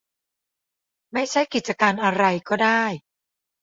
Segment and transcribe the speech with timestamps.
[1.13, 2.83] ไม่ใช่กิจการอะไรก็ได้